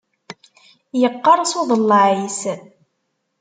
[1.01, 2.39] Yeqqers uḍellaɛ-is.